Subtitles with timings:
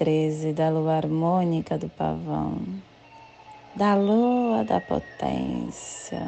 [0.00, 2.56] 13 da lua harmônica do pavão,
[3.76, 6.26] da lua da potência,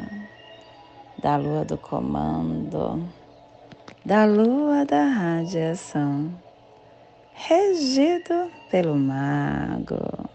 [1.23, 3.03] da lua do comando,
[4.05, 6.31] da lua da radiação,
[7.33, 10.29] regido pelo mago.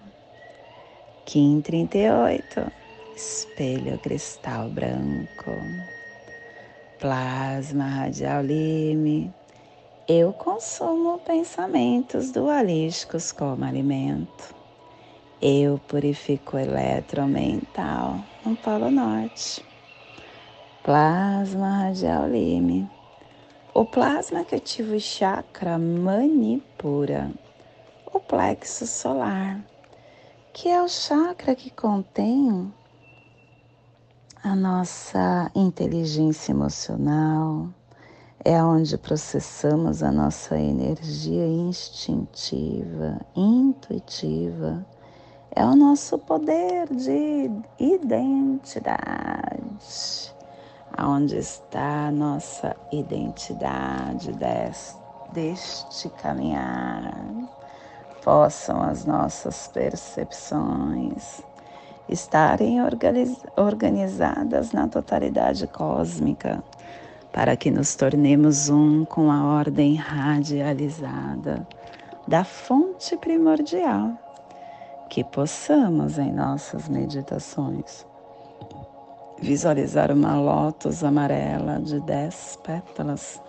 [1.25, 2.73] Kim 38,
[3.15, 5.53] espelho cristal branco,
[6.99, 9.33] plasma radial lime
[10.11, 14.55] eu consumo pensamentos dualísticos como alimento.
[15.39, 19.63] Eu purifico o eletromental no Polo Norte.
[20.83, 22.89] Plasma radial lime.
[23.75, 27.31] O plasma que ativa o chakra manipura,
[28.07, 29.63] o plexo solar,
[30.55, 32.73] que é o chakra que contém
[34.43, 37.69] a nossa inteligência emocional,
[38.45, 44.87] é onde processamos a nossa energia instintiva, intuitiva,
[45.55, 47.51] é o nosso poder de
[47.81, 48.79] identidade.
[50.97, 54.33] Aonde está a nossa identidade
[55.33, 57.13] deste, caminhar?
[58.23, 61.43] Possam as nossas percepções
[62.09, 62.79] estarem
[63.57, 66.63] organizadas na totalidade cósmica
[67.33, 71.67] para que nos tornemos um com a ordem radializada
[72.27, 74.13] da fonte primordial,
[75.09, 78.07] que possamos em nossas meditações
[79.41, 83.41] visualizar uma lótus amarela de dez pétalas.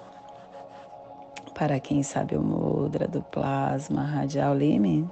[1.53, 5.09] Para quem sabe o mudra do plasma radial lime,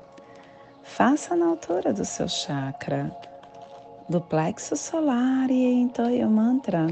[0.84, 3.12] faça na altura do seu chakra,
[4.08, 6.88] do plexo solar e entoie o mantra.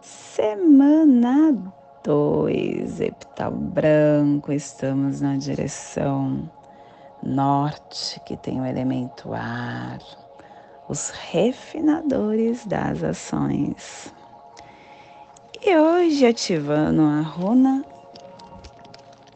[0.00, 1.52] Semana
[2.04, 6.48] 2, epital branco, estamos na direção
[7.20, 9.98] norte, que tem o elemento ar,
[10.88, 14.14] os refinadores das ações.
[15.60, 17.84] E hoje ativando a runa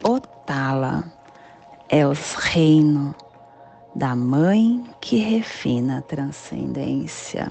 [0.01, 1.03] Otala,
[1.89, 3.13] é os reino
[3.95, 7.49] da mãe que refina a transcendência.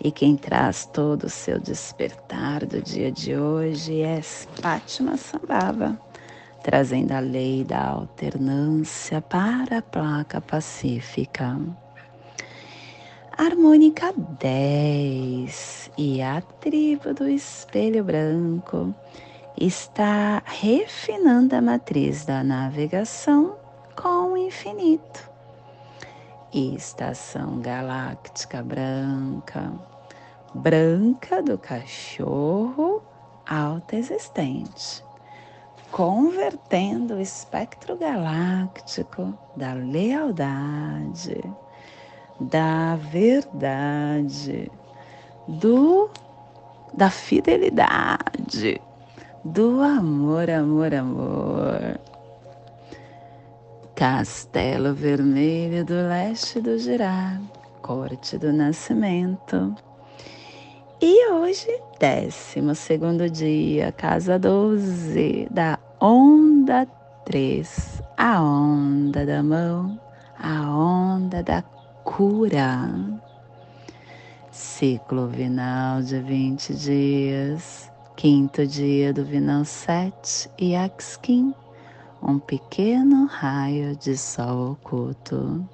[0.00, 5.98] E quem traz todo o seu despertar do dia de hoje é Fátima Sambava,
[6.62, 11.58] trazendo a lei da alternância para a placa pacífica.
[13.36, 18.94] Harmônica 10 e a tribo do espelho branco
[19.60, 23.56] está refinando a matriz da navegação
[23.96, 25.31] com o infinito
[26.52, 29.72] estação galáctica branca,
[30.54, 33.02] branca do cachorro
[33.46, 35.02] alta existente,
[35.90, 41.42] convertendo o espectro galáctico da lealdade,
[42.38, 44.70] da verdade,
[45.48, 46.10] do
[46.92, 48.78] da fidelidade,
[49.42, 51.98] do amor, amor, amor
[54.02, 57.40] Castelo Vermelho do Leste do Girá,
[57.82, 59.76] Corte do Nascimento.
[61.00, 61.68] E hoje,
[62.00, 66.84] décimo segundo dia, casa 12 da onda
[67.24, 69.96] 3, a onda da mão,
[70.36, 71.62] a onda da
[72.02, 72.90] cura.
[74.50, 81.54] Ciclo vinal de 20 dias, quinto dia do vinal 7 e Axkim
[82.22, 85.68] um pequeno raio de sol oculto.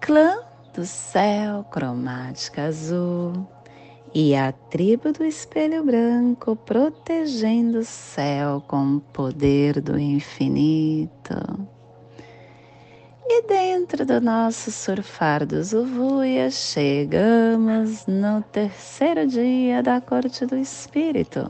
[0.00, 0.38] Clã
[0.72, 3.46] do céu cromática azul
[4.14, 11.68] e a tribo do espelho branco protegendo o céu com o poder do infinito.
[13.26, 21.48] E dentro do nosso surfar dos Uvuias, chegamos no terceiro dia da corte do espírito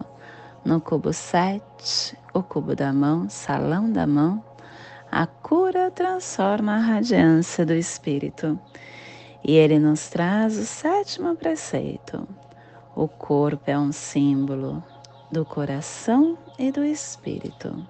[0.65, 4.45] no cubo 7, o cubo da mão, salão da mão,
[5.11, 8.59] a cura transforma a radiância do espírito.
[9.45, 12.27] E ele nos traz o sétimo preceito.
[12.97, 14.83] O corpo é um símbolo
[15.31, 17.87] do coração e do espírito.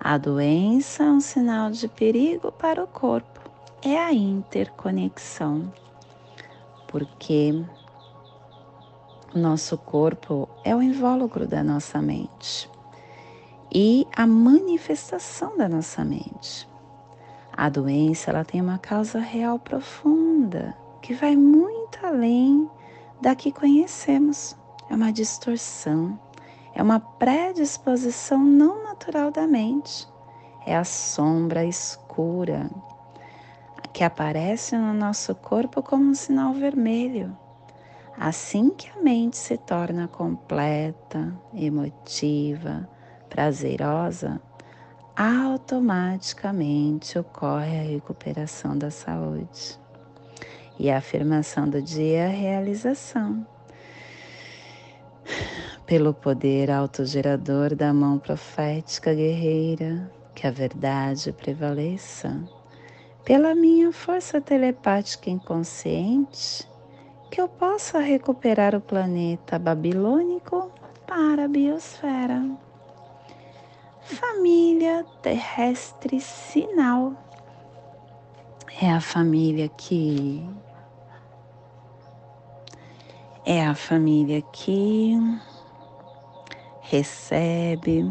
[0.00, 3.40] A doença é um sinal de perigo para o corpo.
[3.80, 5.72] É a interconexão.
[6.88, 7.64] Porque
[9.34, 12.68] nosso corpo é o invólucro da nossa mente
[13.72, 16.68] e a manifestação da nossa mente.
[17.52, 22.70] A doença ela tem uma causa real profunda que vai muito além
[23.20, 24.56] da que conhecemos.
[24.88, 26.18] É uma distorção,
[26.74, 30.08] é uma predisposição não natural da mente,
[30.64, 32.70] é a sombra escura
[33.92, 37.36] que aparece no nosso corpo como um sinal vermelho.
[38.16, 42.88] Assim que a mente se torna completa, emotiva,
[43.28, 44.40] prazerosa,
[45.18, 49.76] automaticamente ocorre a recuperação da saúde.
[50.78, 53.44] E a afirmação do dia é a realização.
[55.84, 62.40] Pelo poder autogerador da mão profética guerreira, que a verdade prevaleça.
[63.24, 66.64] Pela minha força telepática inconsciente,
[67.28, 70.70] que eu possa recuperar o planeta babilônico
[71.06, 72.67] para a biosfera
[74.08, 77.12] família terrestre sinal.
[78.80, 80.48] É a família que
[83.44, 85.14] é a família que
[86.80, 88.10] recebe,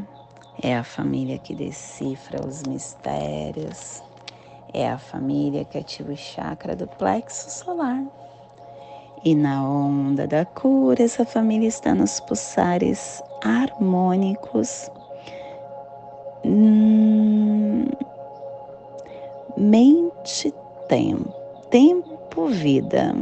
[0.61, 4.03] é a família que decifra os mistérios,
[4.73, 8.03] é a família que ativa o chakra do plexo solar.
[9.23, 14.91] E na onda da cura, essa família está nos pulsares harmônicos
[16.49, 17.83] Hum,
[19.57, 20.53] mente,
[20.87, 21.29] tempo,
[21.69, 23.13] tempo, vida,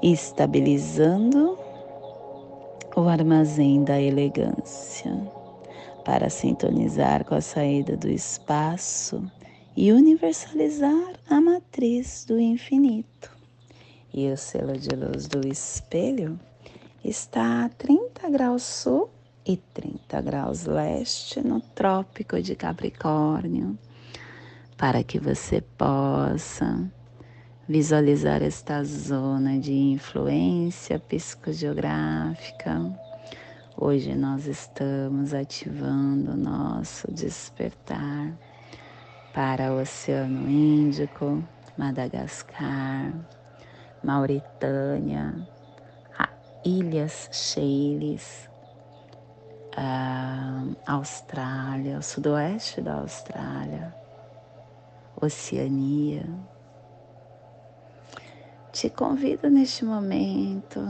[0.00, 1.58] estabilizando
[2.94, 5.20] o armazém da elegância
[6.04, 9.28] para sintonizar com a saída do espaço
[9.76, 13.36] e universalizar a matriz do infinito.
[14.14, 16.38] E o selo de luz do espelho
[17.04, 19.15] está a 30 graus sul
[19.46, 23.78] e 30 graus leste no Trópico de Capricórnio,
[24.76, 26.90] para que você possa
[27.68, 32.82] visualizar esta zona de influência psicogeográfica.
[33.76, 38.36] Hoje nós estamos ativando o nosso despertar
[39.32, 41.42] para o Oceano Índico,
[41.78, 43.12] Madagascar,
[44.02, 45.34] Mauritânia,
[46.64, 48.48] Ilhas Cheiles,
[49.76, 53.94] a Austrália, o sudoeste da Austrália,
[55.20, 56.24] Oceania.
[58.72, 60.80] Te convido neste momento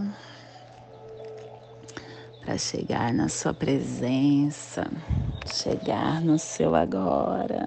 [2.45, 4.89] para chegar na sua presença,
[5.47, 7.67] chegar no seu agora.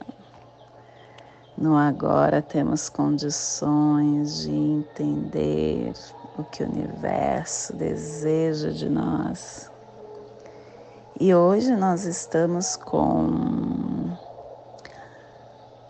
[1.57, 5.91] No agora temos condições de entender
[6.37, 9.68] o que o universo deseja de nós
[11.19, 14.15] e hoje nós estamos com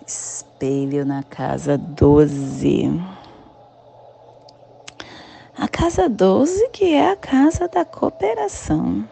[0.06, 3.00] espelho na casa 12.
[5.56, 9.08] A casa 12 que é a casa da cooperação.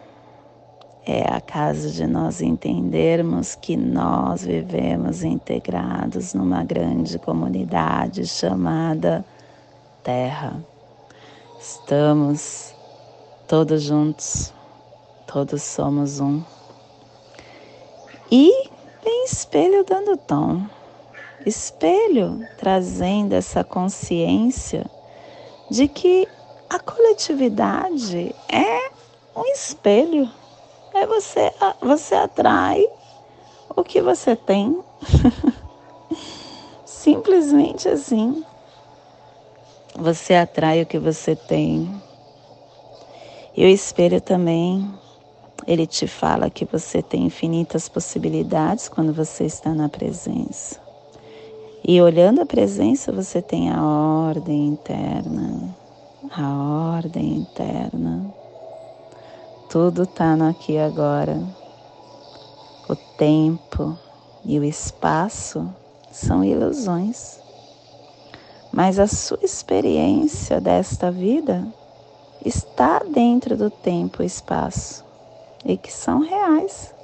[1.06, 9.24] É a casa de nós entendermos que nós vivemos integrados numa grande comunidade chamada
[10.02, 10.56] Terra.
[11.60, 12.74] Estamos
[13.46, 14.52] todos juntos
[15.30, 16.42] Todos somos um.
[18.30, 18.50] E
[19.04, 20.62] vem espelho dando tom.
[21.44, 24.86] Espelho trazendo essa consciência
[25.70, 26.26] de que
[26.70, 28.90] a coletividade é
[29.36, 30.30] um espelho.
[30.94, 32.86] É você, você atrai
[33.76, 34.82] o que você tem.
[36.86, 38.42] Simplesmente assim.
[39.94, 42.02] Você atrai o que você tem.
[43.54, 44.97] E o espelho também
[45.68, 50.80] ele te fala que você tem infinitas possibilidades quando você está na presença.
[51.86, 55.76] E olhando a presença, você tem a ordem interna,
[56.34, 58.34] a ordem interna.
[59.68, 61.38] Tudo está no aqui e agora.
[62.88, 63.94] O tempo
[64.46, 65.68] e o espaço
[66.10, 67.38] são ilusões.
[68.72, 71.68] Mas a sua experiência desta vida
[72.42, 75.06] está dentro do tempo e espaço
[75.64, 76.94] e que são reais,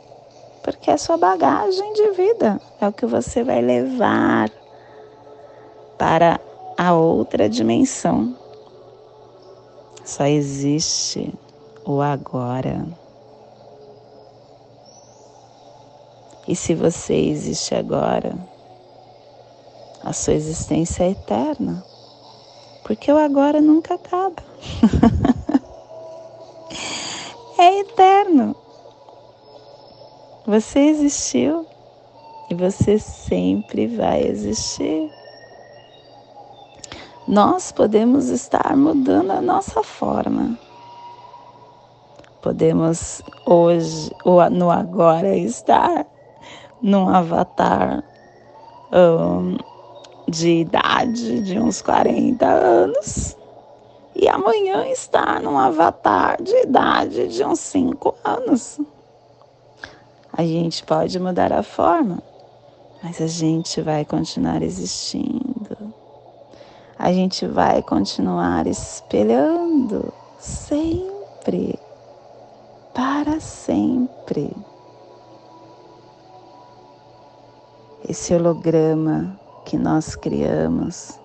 [0.62, 4.50] porque é sua bagagem de vida, é o que você vai levar
[5.98, 6.40] para
[6.76, 8.36] a outra dimensão.
[10.04, 11.32] Só existe
[11.84, 12.86] o agora.
[16.46, 18.36] E se você existe agora,
[20.02, 21.82] a sua existência é eterna,
[22.84, 24.36] porque o agora nunca acaba.
[27.58, 28.54] é eterno.
[30.46, 31.66] Você existiu
[32.50, 35.10] e você sempre vai existir.
[37.26, 40.58] Nós podemos estar mudando a nossa forma.
[42.42, 46.06] Podemos hoje, ou no agora, estar
[46.82, 48.04] num avatar
[48.92, 49.56] um,
[50.28, 53.36] de idade de uns 40 anos
[54.14, 58.80] e amanhã estar num avatar de idade de uns 5 anos.
[60.32, 62.22] A gente pode mudar a forma,
[63.02, 65.94] mas a gente vai continuar existindo.
[66.98, 71.78] A gente vai continuar espelhando sempre,
[72.94, 74.50] para sempre.
[78.08, 81.18] Esse holograma que nós criamos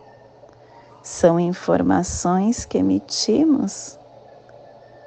[1.03, 3.98] são informações que emitimos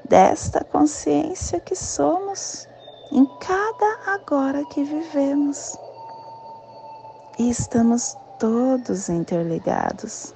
[0.04, 2.68] desta consciência que somos
[3.10, 5.76] em cada agora que vivemos.
[7.38, 10.34] E estamos todos interligados.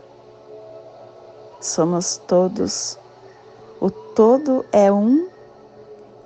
[1.60, 2.98] Somos todos.
[3.80, 5.28] O todo é um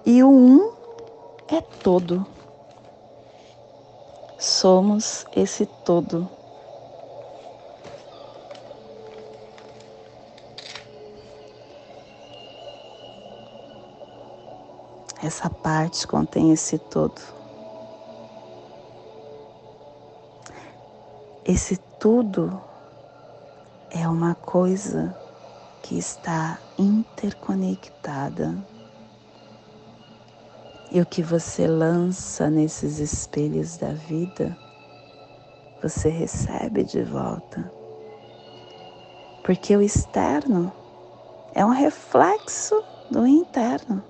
[0.04, 0.72] e o um
[1.48, 2.26] é todo.
[4.38, 6.28] Somos esse todo.
[15.22, 17.20] Essa parte contém esse todo.
[21.44, 22.58] Esse tudo
[23.90, 25.14] é uma coisa
[25.82, 28.56] que está interconectada.
[30.90, 34.56] E o que você lança nesses espelhos da vida,
[35.82, 37.70] você recebe de volta.
[39.44, 40.72] Porque o externo
[41.54, 44.09] é um reflexo do interno.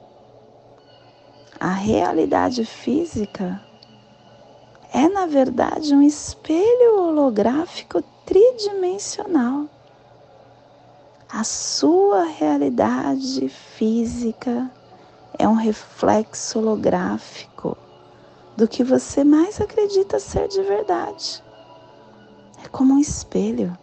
[1.61, 3.61] A realidade física
[4.91, 9.67] é, na verdade, um espelho holográfico tridimensional.
[11.29, 14.71] A sua realidade física
[15.39, 17.77] é um reflexo holográfico
[18.57, 21.45] do que você mais acredita ser de verdade.
[22.65, 23.77] É como um espelho.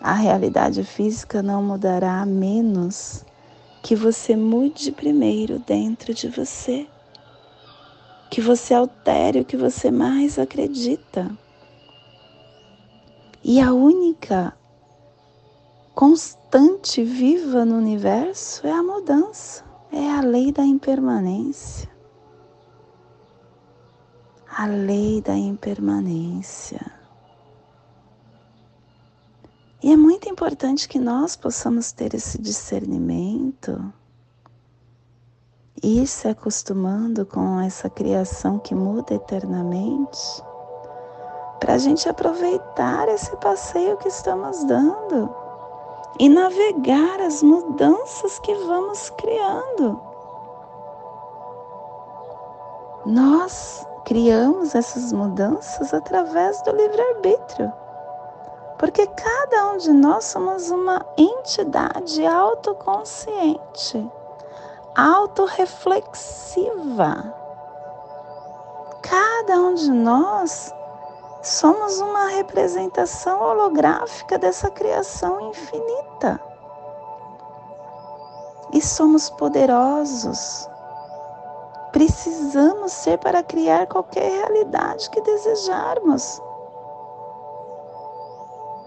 [0.00, 3.24] A realidade física não mudará a menos
[3.82, 6.86] que você mude primeiro dentro de você,
[8.30, 11.30] que você altere o que você mais acredita.
[13.42, 14.56] E a única
[15.94, 21.88] constante viva no universo é a mudança, é a lei da impermanência.
[24.56, 26.99] A lei da impermanência.
[29.82, 33.92] E é muito importante que nós possamos ter esse discernimento
[35.82, 40.42] ir se acostumando com essa criação que muda eternamente,
[41.58, 45.34] para a gente aproveitar esse passeio que estamos dando
[46.18, 49.98] e navegar as mudanças que vamos criando.
[53.06, 57.72] Nós criamos essas mudanças através do livre-arbítrio
[58.80, 64.10] porque cada um de nós somos uma entidade autoconsciente,
[64.96, 67.34] autorreflexiva.
[69.02, 70.74] Cada um de nós
[71.42, 76.40] somos uma representação holográfica dessa criação infinita.
[78.72, 80.66] E somos poderosos.
[81.92, 86.40] Precisamos ser para criar qualquer realidade que desejarmos.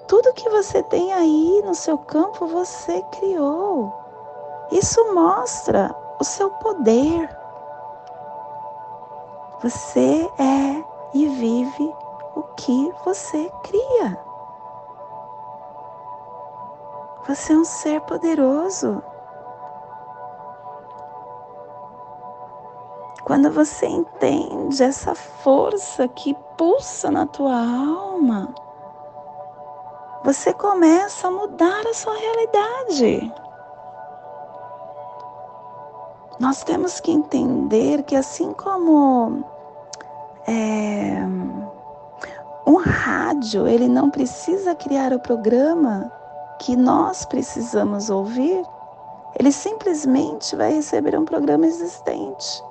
[0.08, 3.94] Tudo que você tem aí no seu campo você criou.
[4.72, 7.30] Isso mostra o seu poder.
[9.62, 10.84] Você é
[11.14, 11.96] e vive
[12.36, 14.20] o que você cria.
[17.28, 19.02] Você é um ser poderoso.
[23.24, 28.54] Quando você entende essa força que pulsa na tua alma,
[30.24, 33.34] você começa a mudar a sua realidade.
[36.40, 39.44] Nós temos que entender que assim como
[40.48, 41.24] é,
[42.66, 46.12] um rádio, ele não precisa criar o programa
[46.60, 48.66] que nós precisamos ouvir,
[49.38, 52.64] Ele simplesmente vai receber um programa existente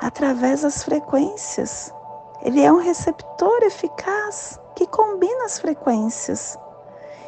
[0.00, 1.92] através das frequências.
[2.42, 6.58] Ele é um receptor eficaz que combina as frequências.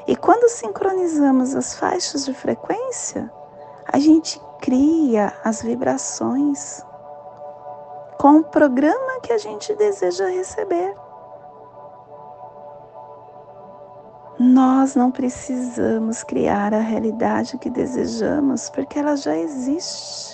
[0.07, 3.31] E quando sincronizamos as faixas de frequência,
[3.87, 6.85] a gente cria as vibrações
[8.19, 10.95] com o programa que a gente deseja receber.
[14.38, 20.32] Nós não precisamos criar a realidade que desejamos, porque ela já existe.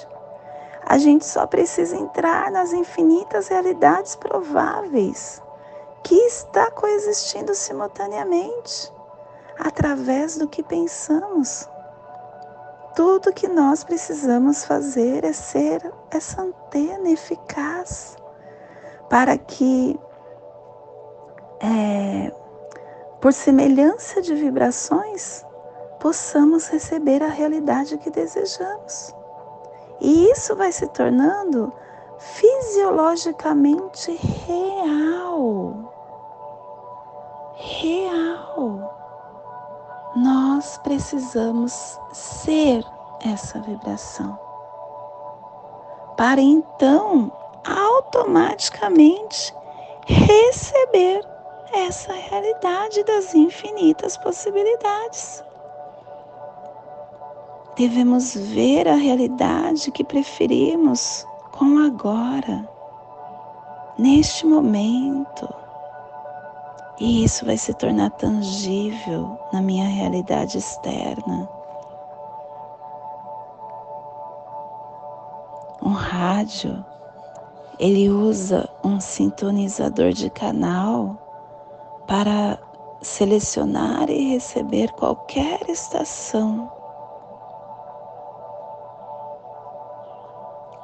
[0.90, 5.42] A gente só precisa entrar nas infinitas realidades prováveis
[6.02, 8.90] que está coexistindo simultaneamente
[9.58, 11.68] através do que pensamos.
[12.96, 18.16] Tudo que nós precisamos fazer é ser essa antena eficaz
[19.10, 20.00] para que,
[21.60, 22.32] é,
[23.20, 25.44] por semelhança de vibrações,
[26.00, 29.17] possamos receber a realidade que desejamos.
[30.00, 31.72] E isso vai se tornando
[32.18, 34.12] fisiologicamente
[34.46, 35.92] real.
[37.54, 38.96] Real.
[40.16, 42.84] Nós precisamos ser
[43.24, 44.38] essa vibração.
[46.16, 47.30] Para então
[47.64, 49.54] automaticamente
[50.06, 51.20] receber
[51.72, 55.44] essa realidade das infinitas possibilidades.
[57.78, 62.68] Devemos ver a realidade que preferimos com agora,
[63.96, 65.48] neste momento.
[66.98, 71.48] E isso vai se tornar tangível na minha realidade externa.
[75.80, 76.84] Um rádio,
[77.78, 81.16] ele usa um sintonizador de canal
[82.08, 82.58] para
[83.00, 86.76] selecionar e receber qualquer estação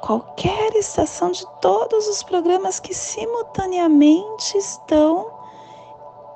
[0.05, 5.31] qualquer estação de todos os programas que simultaneamente estão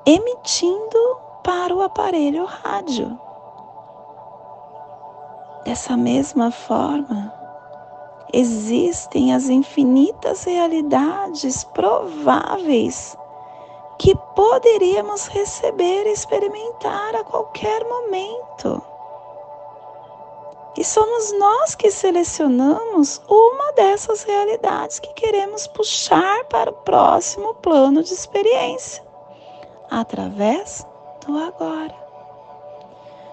[0.04, 3.16] emitindo para o aparelho rádio.
[5.64, 7.32] Dessa mesma forma,
[8.32, 13.16] existem as infinitas realidades prováveis
[14.00, 18.89] que poderíamos receber e experimentar a qualquer momento.
[20.76, 28.02] E somos nós que selecionamos uma dessas realidades que queremos puxar para o próximo plano
[28.02, 29.02] de experiência,
[29.90, 30.86] através
[31.26, 31.94] do agora.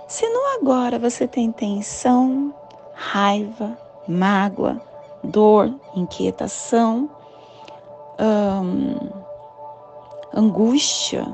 [0.07, 2.53] Se no agora você tem tensão,
[2.93, 4.81] raiva, mágoa,
[5.23, 7.09] dor, inquietação,
[8.19, 9.09] hum,
[10.33, 11.27] angústia,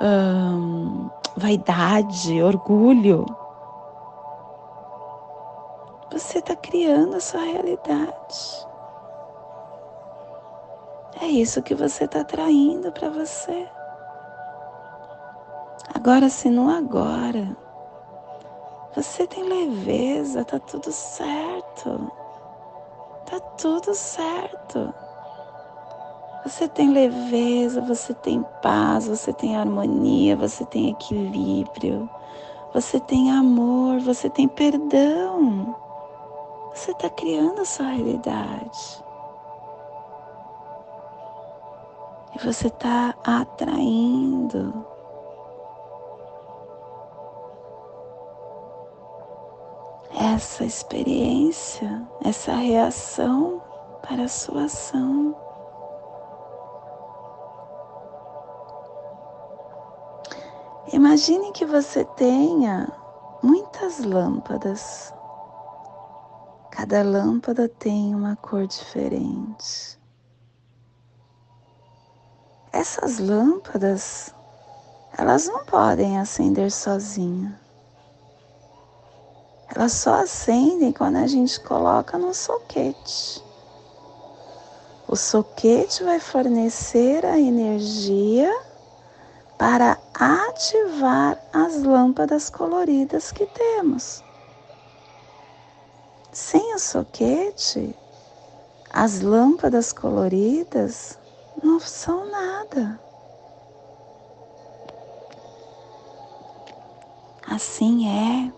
[0.00, 3.24] hum, vaidade, orgulho,
[6.12, 8.66] você está criando a sua realidade.
[11.20, 13.66] É isso que você está atraindo para você.
[15.94, 17.56] Agora, se não agora,
[18.94, 22.12] você tem leveza, tá tudo certo.
[23.24, 24.92] Tá tudo certo.
[26.44, 32.10] Você tem leveza, você tem paz, você tem harmonia, você tem equilíbrio,
[32.74, 35.81] você tem amor, você tem perdão.
[36.74, 39.04] Você está criando a sua realidade.
[42.34, 44.86] E você está atraindo
[50.18, 53.60] essa experiência, essa reação
[54.00, 55.36] para a sua ação.
[60.92, 62.90] Imagine que você tenha
[63.42, 65.12] muitas lâmpadas
[66.74, 70.00] Cada lâmpada tem uma cor diferente.
[72.72, 74.34] Essas lâmpadas,
[75.16, 77.60] elas não podem acender sozinha.
[79.68, 83.44] Elas só acendem quando a gente coloca no soquete.
[85.06, 88.50] O soquete vai fornecer a energia
[89.58, 94.24] para ativar as lâmpadas coloridas que temos.
[96.32, 97.94] Sem o soquete,
[98.90, 101.18] as lâmpadas coloridas
[101.62, 102.98] não são nada.
[107.46, 108.50] Assim é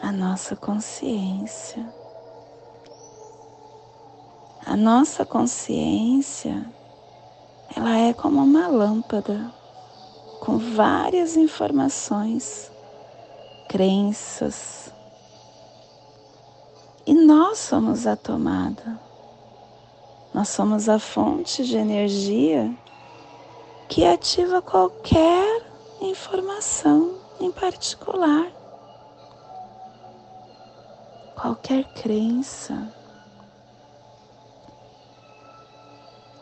[0.00, 1.86] a nossa consciência.
[4.64, 6.66] A nossa consciência,
[7.76, 9.52] ela é como uma lâmpada
[10.40, 12.72] com várias informações
[13.68, 14.95] crenças.
[17.26, 19.00] Nós somos a tomada.
[20.32, 22.72] Nós somos a fonte de energia
[23.88, 25.66] que ativa qualquer
[26.00, 28.46] informação em particular,
[31.34, 32.94] qualquer crença.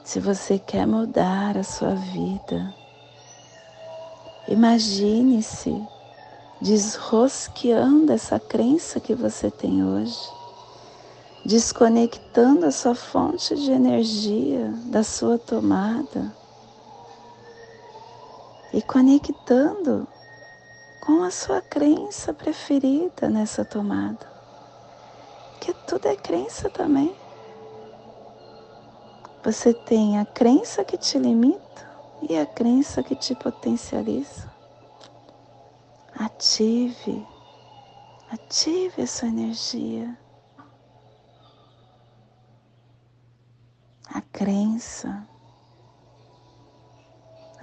[0.05, 2.75] Se você quer mudar a sua vida,
[4.49, 5.83] imagine-se
[6.61, 10.44] desrosqueando essa crença que você tem hoje,
[11.45, 16.35] desconectando a sua fonte de energia da sua tomada
[18.73, 20.09] e conectando
[21.05, 24.27] com a sua crença preferida nessa tomada.
[25.61, 27.15] Que tudo é crença também.
[29.45, 31.87] Você tem a crença que te limita
[32.27, 34.51] e a crença que te potencializa.
[36.19, 37.27] Ative,
[38.31, 40.24] ative a sua energia.
[44.15, 45.27] A crença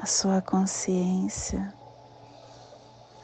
[0.02, 1.72] a sua consciência.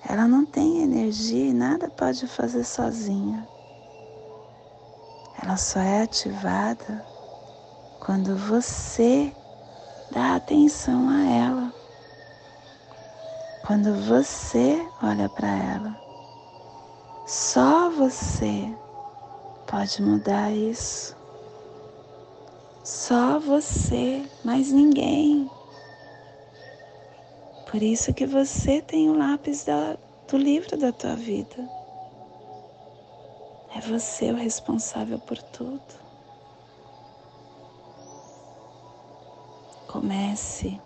[0.07, 3.49] Ela não tem energia e nada pode fazer sozinha.
[5.41, 7.03] Ela só é ativada
[7.99, 9.33] quando você
[10.11, 11.73] dá atenção a ela.
[13.65, 15.99] Quando você olha para ela.
[17.25, 18.71] Só você
[19.65, 21.16] pode mudar isso.
[22.87, 25.51] Só você, mais ninguém.
[27.69, 31.69] Por isso que você tem o lápis da, do livro da tua vida.
[33.75, 35.81] É você o responsável por tudo.
[39.89, 40.79] Comece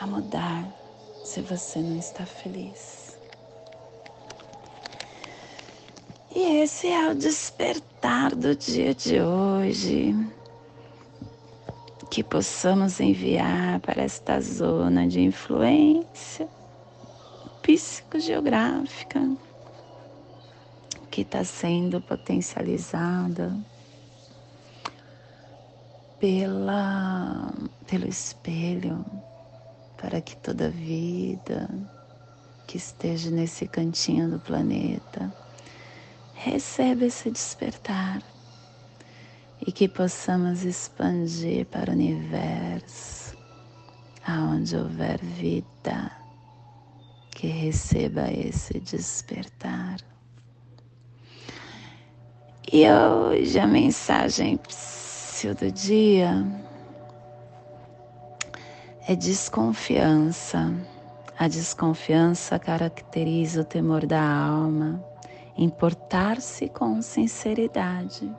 [0.00, 0.66] a mudar
[1.22, 3.03] se você não está feliz.
[6.34, 10.12] E esse é o despertar do dia de hoje.
[12.10, 16.48] Que possamos enviar para esta zona de influência
[17.62, 19.20] psicogeográfica
[21.08, 23.56] que está sendo potencializada
[26.18, 27.54] pela,
[27.86, 29.04] pelo espelho,
[29.96, 31.70] para que toda vida
[32.66, 35.32] que esteja nesse cantinho do planeta
[36.44, 38.22] receba esse despertar
[39.66, 43.34] e que possamos expandir para o universo,
[44.26, 46.12] aonde houver vida,
[47.30, 49.96] que receba esse despertar.
[52.70, 54.60] E hoje a mensagem
[55.58, 56.44] do dia
[59.08, 60.74] é desconfiança.
[61.38, 65.04] A desconfiança caracteriza o temor da alma,
[65.56, 68.30] importar-se com sinceridade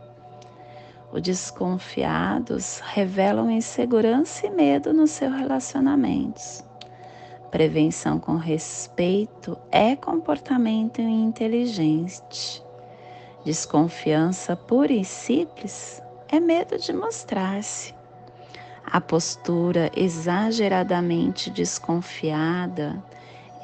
[1.15, 6.62] os desconfiados revelam insegurança e medo nos seus relacionamentos.
[7.49, 12.62] Prevenção com respeito é comportamento inteligente.
[13.45, 17.95] Desconfiança pura e simples é medo de mostrar-se.
[18.86, 23.01] A postura exageradamente desconfiada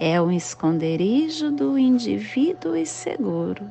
[0.03, 3.69] é o esconderijo do indivíduo inseguro.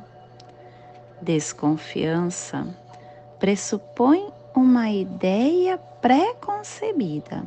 [1.21, 2.69] Desconfiança
[3.41, 7.43] pressupõe uma ideia pré-concebida.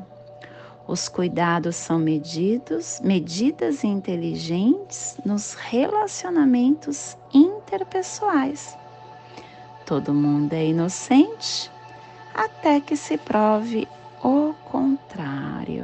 [0.85, 8.77] Os cuidados são medidos, medidas inteligentes nos relacionamentos interpessoais.
[9.85, 11.71] Todo mundo é inocente
[12.33, 13.87] até que se prove
[14.21, 15.82] o contrário.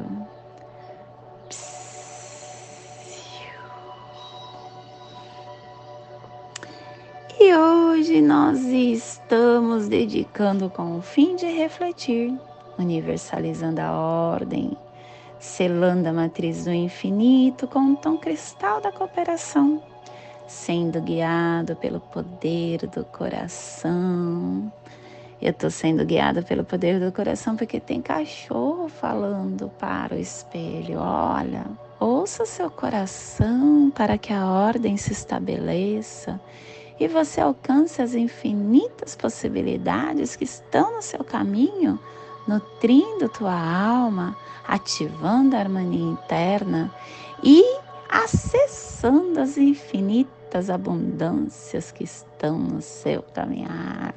[7.42, 12.38] E hoje nós estamos dedicando com o fim de refletir,
[12.78, 14.76] universalizando a ordem,
[15.40, 19.82] selando a matriz do infinito com o tom cristal da cooperação,
[20.50, 24.70] sendo guiado pelo poder do coração.
[25.42, 31.00] Eu estou sendo guiada pelo poder do coração porque tem cachorro falando para o espelho:
[31.00, 31.66] olha,
[32.02, 36.38] ouça seu coração para que a ordem se estabeleça
[37.00, 41.98] e você alcance as infinitas possibilidades que estão no seu caminho,
[42.48, 44.36] nutrindo tua alma,
[44.68, 46.94] ativando a harmonia interna
[47.42, 47.64] e
[48.10, 54.14] acessando as infinitas abundâncias que estão no seu caminhar.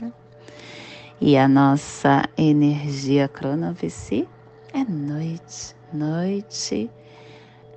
[1.20, 4.28] E a nossa energia cronovici
[4.72, 6.90] é noite, noite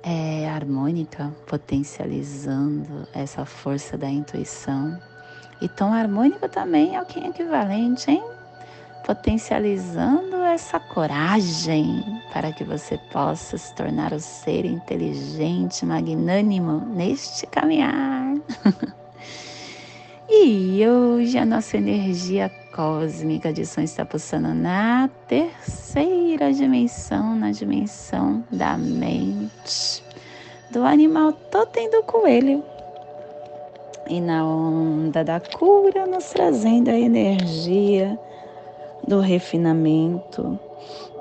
[0.06, 4.96] é harmônica, potencializando essa força da intuição.
[5.60, 8.22] E tom harmônico também é o que é equivalente, hein?
[9.04, 18.34] Potencializando essa coragem para que você possa se tornar o ser inteligente, magnânimo neste caminhar.
[20.28, 28.44] e hoje a nossa energia cósmica de som está pulsando na terceira dimensão, na dimensão
[28.50, 30.02] da mente,
[30.70, 32.62] do animal totem do coelho.
[34.08, 38.18] E na onda da cura, nos trazendo a energia
[39.06, 40.58] do refinamento,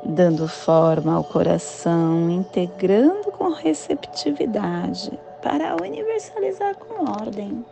[0.03, 7.63] dando forma ao coração, integrando com receptividade para universalizar com ordem.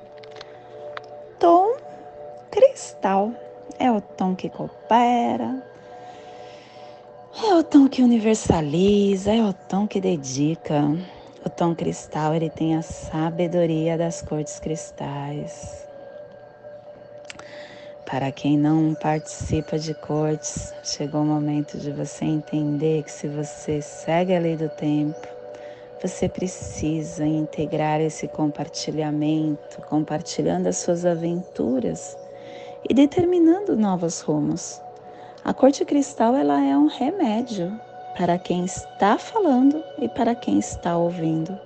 [1.44, 1.76] Tom
[2.50, 3.34] cristal
[3.78, 5.62] é o tom que coopera,
[7.44, 10.84] é o tom que universaliza, é o tom que dedica.
[11.46, 15.86] O tom cristal ele tem a sabedoria das cores cristais.
[18.06, 23.82] Para quem não participa de cortes, chegou o momento de você entender que se você
[23.82, 25.33] segue a lei do tempo,
[26.04, 32.18] você precisa integrar esse compartilhamento, compartilhando as suas aventuras
[32.88, 34.82] e determinando novos rumos.
[35.46, 37.80] A corte cristal ela é um remédio
[38.18, 41.58] para quem está falando e para quem está ouvindo.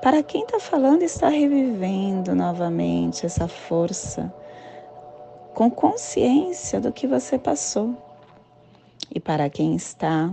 [0.00, 4.32] Para quem está falando, está revivendo novamente essa força,
[5.52, 7.94] com consciência do que você passou.
[9.14, 10.32] E para quem está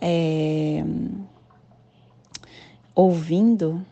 [0.00, 0.82] é,
[2.94, 3.84] ouvindo,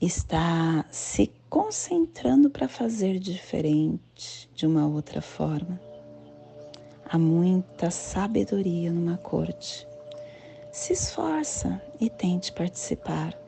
[0.00, 5.78] está se concentrando para fazer diferente, de uma outra forma.
[7.04, 9.86] Há muita sabedoria numa corte.
[10.72, 13.38] Se esforça e tente participar.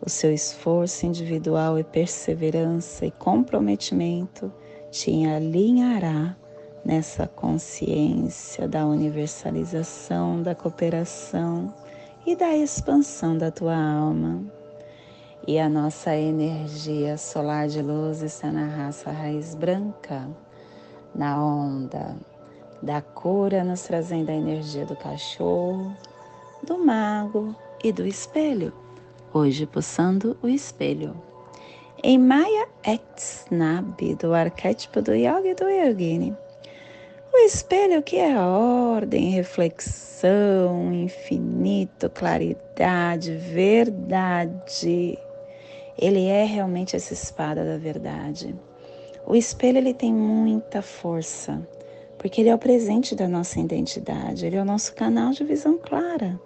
[0.00, 4.52] O seu esforço individual e perseverança e comprometimento
[4.90, 6.36] te alinhará
[6.84, 11.74] nessa consciência da universalização, da cooperação
[12.28, 14.44] e da expansão da tua alma.
[15.46, 20.28] E a nossa energia solar de luz está na raça raiz branca,
[21.14, 22.14] na onda
[22.82, 25.96] da cura, nos trazendo a energia do cachorro,
[26.62, 28.74] do mago e do espelho.
[29.32, 31.16] Hoje pulsando o espelho.
[32.02, 36.36] Em Maya Exnab, do arquétipo do Yoga e do Yogini.
[37.38, 45.16] O espelho que é ordem, reflexão, infinito, claridade, verdade.
[45.96, 48.56] Ele é realmente essa espada da verdade.
[49.24, 51.64] O espelho ele tem muita força,
[52.18, 55.78] porque ele é o presente da nossa identidade, ele é o nosso canal de visão
[55.78, 56.38] clara.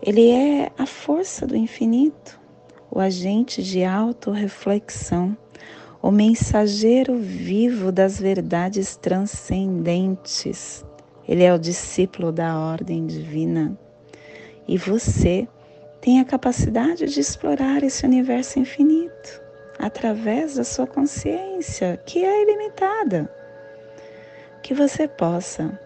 [0.00, 2.40] Ele é a força do infinito,
[2.88, 5.36] o agente de autorreflexão,
[6.06, 10.86] o mensageiro vivo das verdades transcendentes.
[11.26, 13.76] Ele é o discípulo da ordem divina.
[14.68, 15.48] E você
[16.00, 19.42] tem a capacidade de explorar esse universo infinito
[19.80, 23.28] através da sua consciência, que é ilimitada.
[24.62, 25.76] Que você possa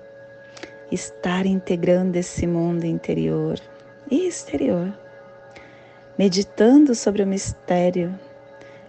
[0.93, 3.59] estar integrando esse mundo interior
[4.11, 4.93] e exterior,
[6.19, 8.15] meditando sobre o mistério,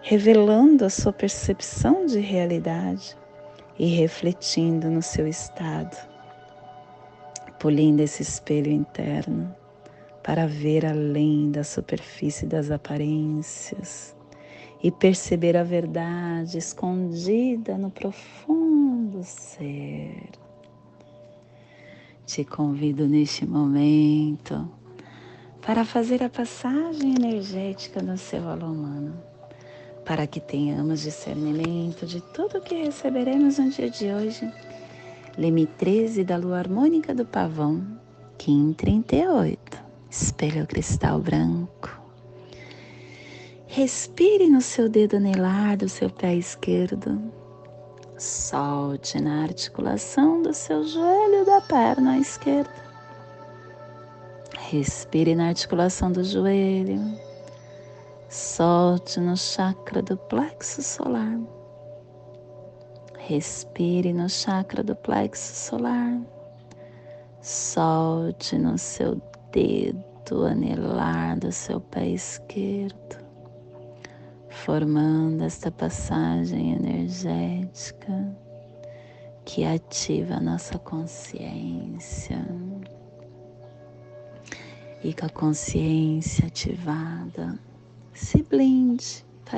[0.02, 3.16] revelando a sua percepção de realidade
[3.78, 5.96] e refletindo no seu estado,
[7.60, 9.56] polindo esse espelho interno
[10.24, 14.16] para ver além da superfície das aparências
[14.84, 20.30] e perceber a verdade escondida no profundo ser.
[22.26, 24.70] Te convido neste momento
[25.62, 29.31] para fazer a passagem energética no seu alô humano,
[30.06, 34.52] para que tenhamos discernimento de tudo o que receberemos no dia de hoje.
[35.38, 37.86] Leme 13 da lua harmônica do pavão,
[38.38, 39.60] Kim 38,
[40.10, 42.02] espelho cristal branco.
[43.68, 47.22] Respire no seu dedo anelar do seu pé esquerdo.
[48.18, 52.70] Solte na articulação do seu joelho da perna esquerda.
[54.70, 57.00] Respire na articulação do joelho.
[58.32, 61.38] Solte no chakra do plexo solar.
[63.18, 66.18] Respire no chakra do plexo solar.
[67.42, 73.18] Solte no seu dedo anelar do seu pé esquerdo,
[74.48, 78.34] formando esta passagem energética
[79.44, 82.48] que ativa a nossa consciência
[85.04, 87.60] e com a consciência ativada,
[88.14, 89.04] se blinde